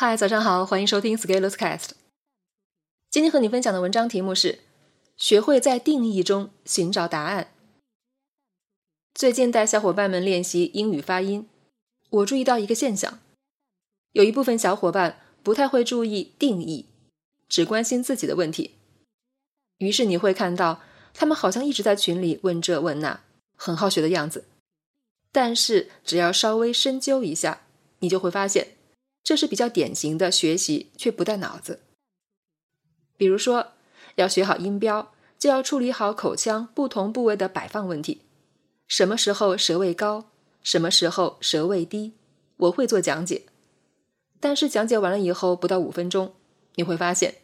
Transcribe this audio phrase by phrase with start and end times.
[0.00, 1.88] 嗨，早上好，欢迎收听 Scalers Cast。
[3.10, 4.60] 今天和你分享的文章题目是：
[5.16, 7.48] 学会在定义中寻找答案。
[9.12, 11.48] 最近带小伙伴们练习英语发音，
[12.10, 13.18] 我注意到一个现象：
[14.12, 16.86] 有一部分小伙伴不太会注意定义，
[17.48, 18.76] 只关心自己的问题。
[19.78, 20.80] 于是你会看到
[21.12, 23.24] 他们好像一直在群里问这问那，
[23.56, 24.44] 很好学的样子。
[25.32, 27.62] 但是只要稍微深究一下，
[27.98, 28.77] 你就会发现。
[29.28, 31.80] 这是比较典型的学习却不带脑子。
[33.18, 33.72] 比如说，
[34.14, 38.22] 要学好音标，就要处理好口腔不同部位的摆放问题。
[38.86, 40.30] 什么时候舌位高，
[40.62, 42.14] 什么时候舌位低，
[42.56, 43.44] 我会做讲解。
[44.40, 46.34] 但是讲解完了以后，不到五分钟，
[46.76, 47.34] 你会发现，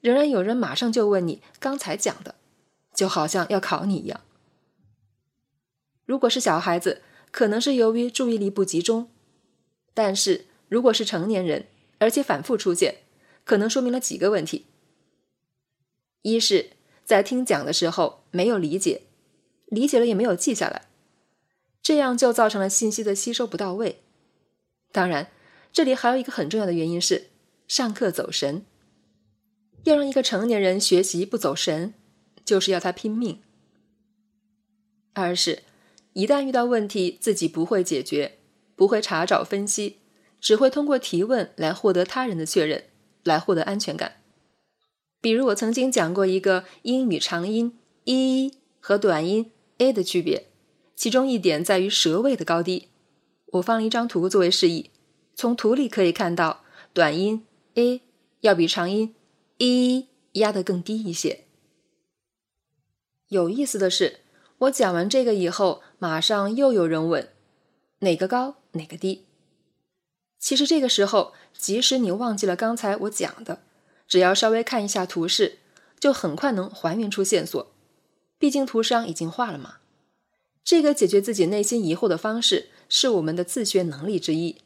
[0.00, 2.34] 仍然有人马上就问你刚才讲的，
[2.92, 4.22] 就好像要考你一样。
[6.04, 9.08] 如果是小孩子，可能是由于注意力不集中，
[9.94, 10.46] 但是。
[10.68, 11.66] 如果是成年人，
[11.98, 12.98] 而且反复出现，
[13.44, 14.66] 可能说明了几个问题：
[16.22, 16.70] 一是，
[17.04, 19.02] 在听讲的时候没有理解，
[19.66, 20.88] 理解了也没有记下来，
[21.82, 24.02] 这样就造成了信息的吸收不到位。
[24.92, 25.30] 当然，
[25.72, 27.28] 这里还有一个很重要的原因是
[27.66, 28.64] 上课走神。
[29.84, 31.94] 要让一个成年人学习不走神，
[32.44, 33.40] 就是要他拼命。
[35.14, 35.62] 二是，
[36.12, 38.38] 一旦遇到问题，自己不会解决，
[38.74, 39.97] 不会查找分析。
[40.40, 42.84] 只会通过提问来获得他人的确认，
[43.24, 44.22] 来获得安全感。
[45.20, 50.46] 比如我曾经讲过一个英语长音 e 和短音 a 的区别，
[50.94, 52.88] 其中一点在于舌位的高低。
[53.52, 54.90] 我放了一张图作为示意，
[55.34, 57.44] 从图里可以看到，短音
[57.74, 58.02] a
[58.40, 59.14] 要比长音
[59.56, 61.44] e 压得更低一些。
[63.28, 64.20] 有意思的是，
[64.58, 67.28] 我讲完这个以后，马上又有人问，
[68.00, 69.24] 哪个高，哪个低？
[70.48, 73.60] 其实这个时候，即使你忘记了刚才我讲的，
[74.06, 75.58] 只要稍微看一下图示，
[76.00, 77.70] 就很快能还原出线索。
[78.38, 79.74] 毕竟图上已经画了嘛。
[80.64, 84.56] 这个解决自己内心疑惑的方式，是我们的自学能力之一。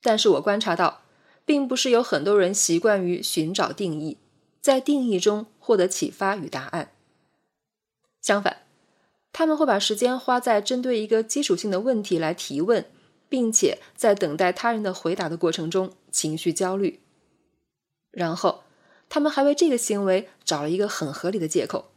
[0.00, 1.02] 但是我观察到，
[1.44, 4.16] 并不是有很多人习惯于寻找定义，
[4.62, 6.90] 在定义中获得启发与答案。
[8.22, 8.62] 相反，
[9.30, 12.86] 他们会把时间花在针对一个基础性的问题来提问。
[13.32, 17.00] 并且在等待他人的回答的过程中，情绪焦虑。
[18.10, 18.64] 然后，
[19.08, 21.92] 他们还为这个行为找了一个很合理的借口：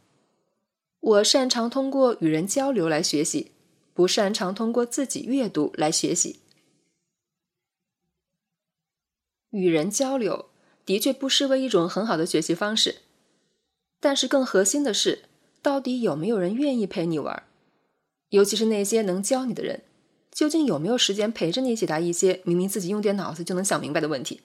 [0.98, 3.52] 我擅长通过与人交流来学习，
[3.92, 6.40] 不擅长通过自己阅读来学习。
[9.50, 10.46] 与人交流
[10.86, 13.02] 的确不失为一种很好的学习方式，
[14.00, 15.24] 但是更核心的是，
[15.60, 17.42] 到底有没有人愿意陪你玩？
[18.30, 19.82] 尤其是那些能教你的人。
[20.36, 24.42] 究竟有没有时间陪着你解答一些明明自己用点脑子就能想明白的问题？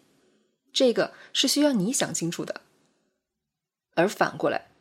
[0.72, 2.62] 这个是需要你想清楚的。
[3.96, 4.72] 而反过来，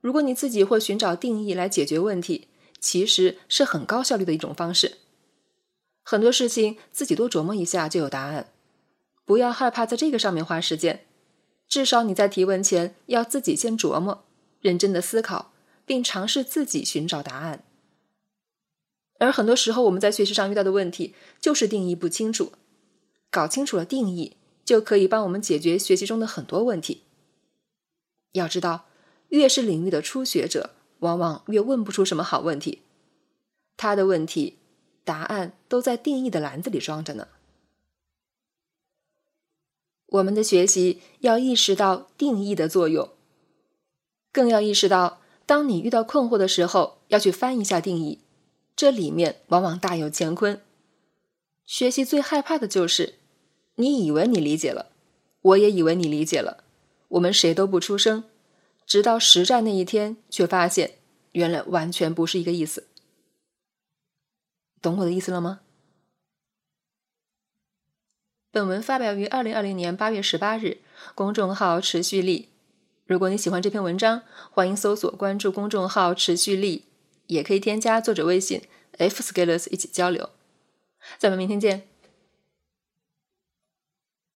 [0.00, 2.46] 如果你自己会寻找定义来解决问题，
[2.78, 4.98] 其实是很高效率的一种方式。
[6.04, 8.52] 很多事情自己多琢磨一下就有答案，
[9.24, 11.04] 不要害怕在这个上面花时间。
[11.66, 14.24] 至少你在提问前要自己先琢磨，
[14.60, 15.52] 认真的思考，
[15.84, 17.64] 并尝试自己寻找答案。
[19.22, 22.50] 而很多时候，我们在学习上遇到的问题就是定义不清楚。
[23.30, 27.02] 搞清楚了定义，就可以帮我们解决学习中的很多问题。
[28.32, 28.86] 要知道，
[29.28, 32.82] 越是领域的初学者，往往越问不出什么好问题。
[33.76, 34.58] 他的问题，
[35.04, 37.28] 答案都在定义的篮子里装着呢。
[40.06, 43.08] 我们的学习要意识到定义的作用，
[44.32, 48.18] 更要意识到，当你遇到困惑的时候，要去翻一下定义。
[48.74, 50.60] 这里面往往大有乾坤。
[51.64, 53.14] 学习最害怕的就是，
[53.76, 54.92] 你以为你理解了，
[55.40, 56.64] 我也以为你理解了，
[57.08, 58.24] 我们谁都不出声，
[58.86, 60.98] 直到实战那一天，却发现
[61.32, 62.88] 原来完全不是一个意思。
[64.80, 65.60] 懂我的意思了吗？
[68.50, 70.82] 本文发表于二零二零年八月十八日，
[71.14, 72.50] 公众号持续力。
[73.06, 76.84] 如果你喜欢这篇文章，欢迎搜索关注公众号持续力。
[77.26, 78.62] 也可以添加作者微信
[78.98, 80.30] f scalers 一起交流，
[81.18, 81.91] 咱们明天见。